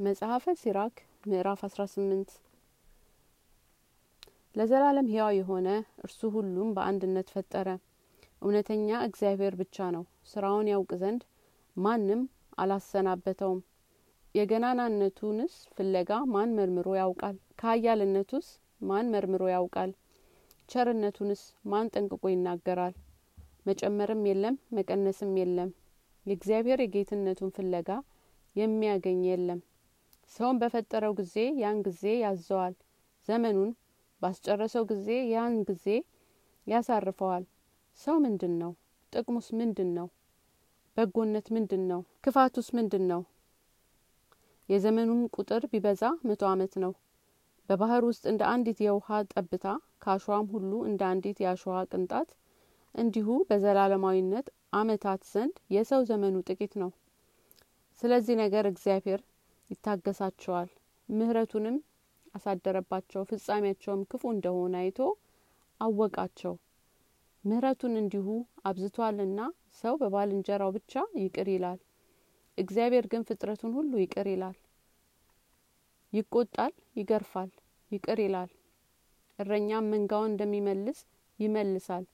መጽሐፈ 0.00 0.44
ሲራክ 0.60 0.94
ምዕራፍ 1.26 1.60
አስራ 1.66 1.82
ስምንት። 1.92 2.30
ለዘላለም 4.54 5.08
ሕያው 5.10 5.30
የሆነ 5.36 5.68
እርሱ 6.04 6.20
ሁሉም 6.34 6.68
በአንድነት 6.76 7.28
ፈጠረ። 7.34 7.68
እውነተኛ 8.42 8.88
እግዚአብሔር 9.08 9.54
ብቻ 9.60 9.90
ነው። 9.90 10.04
ስራውን 10.24 10.70
ያውቅ 10.72 10.90
ዘንድ 11.02 11.22
ማንም 11.76 12.22
አላሰናበተውም። 12.58 13.60
የገናናነቱንስ 14.34 15.54
ፍለጋ 15.74 16.10
ማን 16.32 16.54
መርምሮ 16.58 16.88
ያውቃል? 17.00 17.36
ከሀያልነቱስ 17.60 18.48
ማን 18.82 19.10
መርምሮ 19.14 19.44
ያውቃል? 19.54 19.92
ቸርነቱንስ 20.68 21.42
ማን 21.64 21.90
ጠንቅቆ 21.94 22.22
ይናገራል? 22.28 22.94
መጨመርም 23.66 24.22
የለም 24.28 24.56
መቀነስም 24.72 25.34
የለም። 25.40 25.72
የእግዚአብሔር 26.26 26.80
የጌትነቱን 26.82 27.52
ፍለጋ 27.56 27.88
የሚያገኝ 28.56 29.20
የለም 29.26 29.60
ሰውን 30.32 30.58
በፈጠረው 30.60 31.12
ጊዜ 31.20 31.34
ያን 31.60 31.78
ጊዜ 31.86 32.02
ያዘዋል። 32.22 32.74
ዘመኑን 33.28 33.70
ባስጨረሰው 34.22 34.84
ጊዜ 34.90 35.08
ያን 35.32 35.54
ጊዜ 35.68 35.86
ያሳርፈዋል። 36.66 37.44
ሰው 38.00 38.16
ምንድን 38.24 38.54
ነው 38.62 38.72
ጥቅሙስ 39.12 39.48
ምንድን 39.60 39.90
ነው 39.98 40.08
በጎነት 40.96 41.46
ምንድን 41.56 41.82
ነው 41.90 42.00
ክፋቱስ 42.24 42.68
ምንድን 42.76 43.04
ነው 43.12 43.22
የዘመኑም 44.68 45.22
ቁጥር 45.36 45.62
ቢበዛ 45.72 46.02
መቶ 46.28 46.42
አመት 46.50 46.74
ነው። 46.84 46.92
በባህር 47.68 48.02
ውስጥ 48.08 48.24
እንደ 48.30 48.42
አንዲት 48.52 48.78
የውሃ 48.84 49.08
ጠብታ 49.32 49.66
ከአሸዋም 50.02 50.46
ሁሉ 50.52 50.72
እንደ 50.88 51.02
አንዲት 51.10 51.38
የአሸዋ 51.42 51.74
ቅንጣት 51.90 52.30
እንዲሁ 52.94 53.28
በዘላለማዊነት 53.48 54.46
አመታት 54.72 55.22
ዘንድ 55.32 55.56
የሰው 55.74 56.00
ዘመኑ 56.10 56.36
ጥቂት 56.48 56.72
ነው። 56.82 56.90
ስለዚህ 58.02 58.34
ነገር 58.42 58.64
እግዚአብሔር 58.70 59.20
ይታገሳቸዋል። 59.70 60.68
ምህረቱንም 61.08 61.76
አሳደረባቸው። 62.34 63.22
ፍጻሜያቸውም 63.30 64.02
ክፉ 64.10 64.22
እንደሆነ 64.34 64.74
አይቶ 64.82 64.98
አወቃቸው። 65.80 66.54
ምህረቱን 67.44 67.94
እንዲሁ 68.00 68.26
አብዝቷልና 68.64 69.40
ሰው 69.80 69.94
በባልንጀራው 70.00 70.70
ብቻ 70.76 70.92
ይቅር 71.20 71.48
ይላል። 71.54 71.78
እግዚአብሔር 72.58 73.04
ግን 73.12 73.22
ፍጥረቱን 73.28 73.72
ሁሉ 73.76 73.92
ይቅር 74.02 74.28
ይላል። 74.32 74.56
ይቆጣል 76.12 76.72
ይገርፋል 76.96 77.50
ይቅር 77.90 78.18
ይላል። 78.24 78.50
እረኛም 79.38 79.90
መንጋውን 79.92 80.32
እንደሚመልስ 80.32 80.98
ይመልሳል። 81.38 82.04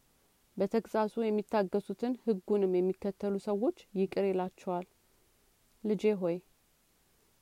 በተግሳጹ 0.56 1.14
የሚታገሱትን 1.24 2.12
ህጉንም 2.26 2.76
የሚከተሉ 2.76 3.34
ሰዎች 3.46 3.78
ይቅር 4.00 4.26
ይላቸዋል። 4.28 4.86
ልጄ 5.84 6.04
ሆይ 6.20 6.36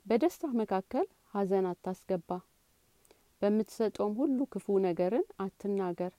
በደስታ 0.07 0.45
መካከል 0.59 1.07
ሀዘን 1.33 1.67
አታስገባ። 1.69 2.31
በምትሰጠውም 3.43 4.15
ሁሉ 4.21 4.39
ክፉ 4.53 4.77
ነገርን 4.85 5.25
አትናገር። 5.41 6.13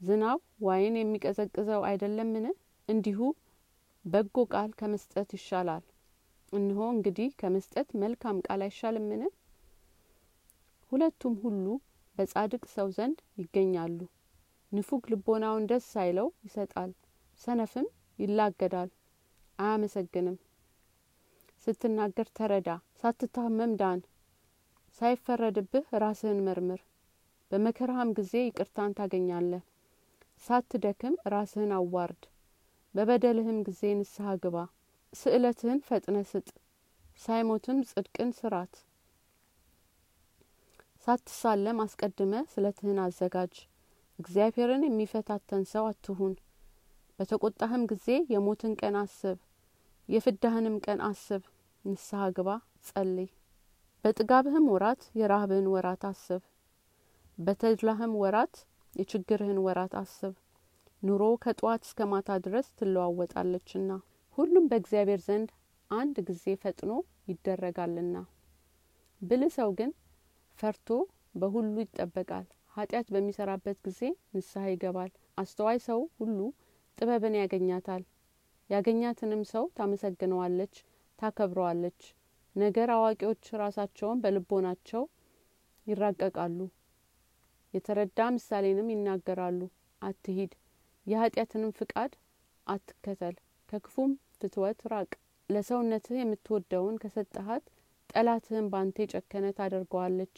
ዝናብ 0.00 0.38
ዋይን 0.66 0.96
የሚቀዘቅዘው 0.98 1.82
አይደለምን? 1.88 2.46
እንዲሁ 2.88 3.18
በጎ 4.04 4.36
ቃል 4.52 4.70
ከመስጠት 4.78 5.28
ይሻላል። 5.36 5.84
እንሆ 6.52 6.78
እንግዲህ 6.94 7.28
ከመስጠት 7.40 7.88
መልካም 8.02 8.38
ቃል 8.46 8.62
አይሻልምን? 8.66 9.22
ሁለቱም 10.92 11.36
ሁሉ 11.44 11.66
በጻድቅ 12.16 12.64
ሰው 12.74 12.88
ዘንድ 12.96 13.18
ይገኛሉ። 13.38 13.98
ንፉግ 14.72 15.04
ልቦናውን 15.12 15.68
ደስ 15.70 15.84
ሳይለው 15.94 16.28
ይሰጣል። 16.44 16.90
ሰነፍም 17.40 17.86
ይላገዳል። 18.18 18.90
አያመሰግንም 19.58 20.36
ስትናገር 21.66 22.28
ተረዳ 22.36 22.68
ሳትታመም 23.00 23.72
ዳን። 23.78 24.00
ሳይፈረድብህ 24.98 25.86
ራስህን 26.02 26.40
መርምር። 26.46 26.80
በመከራህም 27.50 28.10
ጊዜ 28.18 28.32
ይቅርታን 28.44 28.94
ታገኛለህ። 28.98 29.62
ሳትደክም 30.44 31.14
ራስህን 31.32 31.72
አዋርድ። 31.76 32.22
በበደልህም 32.94 33.58
ጊዜ 33.68 33.82
ንስሐ 33.98 34.34
ግባ። 34.42 34.56
ስእለትህን 35.12 35.80
ፈጥነ 35.88 36.16
ስጥ። 36.30 36.48
ሳይሞትም 37.20 37.78
ጽድቅን 37.90 38.30
ስራት። 38.38 38.74
ሳትሳለም 41.06 41.80
አስቀድመ 41.84 42.34
ስለትህን 42.52 42.98
አዘጋጅ። 43.02 43.54
እግዚአብሔርን 44.18 44.84
የሚፈታተን 44.86 45.64
ሰው 45.72 45.84
አትሁን። 45.90 46.34
በተቆጣህም 47.18 47.82
ጊዜ 47.90 48.06
የሞትን 48.32 48.72
ቀን 48.80 48.96
አስብ። 49.00 49.38
የፍዳህንም 50.08 50.76
ቀን 50.86 50.98
አስብ 51.06 51.42
ንስሐ 51.84 52.22
ግባ 52.36 52.50
ጸልይ። 52.86 53.28
በጥጋብህም 54.04 54.66
ወራት 54.72 55.02
የራህብህን 55.18 55.66
ወራት 55.74 56.02
አስብ። 56.08 56.42
በተድላህም 57.38 58.12
ወራት 58.22 58.54
የችግርህን 58.94 59.58
ወራት 59.66 59.94
አስብ። 60.00 60.34
ኑሮ 61.02 61.22
ከጠዋት 61.44 61.82
እስከ 61.86 62.06
ማታ 62.10 62.38
ድረስ 62.44 62.66
ትለዋወጣለችና 62.78 63.90
ሁሉም 64.38 64.68
በእግዚአብሔር 64.70 65.20
ዘንድ 65.26 65.50
አንድ 65.90 66.16
ጊዜ 66.28 66.44
ፈጥኖ 66.62 66.92
ይደረጋልና። 67.28 68.16
ብል 69.20 69.42
ሰው 69.56 69.70
ግን 69.78 69.90
ፈርቶ 70.58 70.88
በሁሉ 71.34 71.74
ይጠበቃል። 71.84 72.46
ኃጢአት 72.74 73.08
በሚሰራበት 73.14 73.78
ጊዜ 73.86 74.00
ንስሐ 74.34 74.64
ይገባል። 74.70 75.10
አስተዋይ 75.38 75.78
ሰው 75.86 76.00
ሁሉ 76.18 76.38
ጥበብን 76.98 77.36
ያገኛታል። 77.40 78.02
ያገኛትንም 78.70 79.42
ሰው 79.52 79.64
ታመሰግነዋለች 79.76 80.74
ታከብረዋለች። 81.18 82.00
ነገር 82.56 82.88
አዋቂዎች 82.94 83.44
ራሳቸውን 83.60 84.20
በልቦናቸው 84.22 85.02
ይራቀቃሉ። 85.86 86.58
የተረዳ 87.74 88.18
ምሳሌንም 88.34 88.90
ይናገራሉ። 88.92 89.60
አትሂድ 90.02 90.52
የኃጢአትንም 91.06 91.74
ፍቃድ 91.78 92.12
አትከተል። 92.66 93.36
ከክፉም 93.68 94.10
ፍትወት 94.36 94.80
ራቅ። 94.92 95.10
ለሰውነትህ 95.48 96.18
የምትወደውን 96.20 96.98
ከሰጠሃት 97.02 97.64
ጠላትህን 98.10 98.66
ባንተ 98.72 98.96
የጨከነ 99.04 99.46
ታደርገዋለች። 99.58 100.36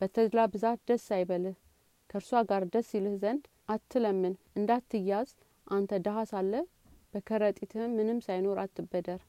በተድላ 0.00 0.40
ብዛት 0.52 0.80
ደስ 0.88 1.06
አይበልህ። 1.16 1.56
ከእርሷ 2.10 2.40
ጋር 2.50 2.62
ደስ 2.74 2.88
ይልህ 2.96 3.16
ዘንድ 3.22 3.44
አትለምን። 3.68 4.34
እንዳትያዝ 4.58 5.30
አንተ 5.66 6.00
ድሀ 6.04 6.18
ሳለ 6.30 6.52
በከረጢትህም 7.12 7.94
ምንም 7.98 8.18
ሳይኖር 8.26 8.58
አትበደር 8.62 9.20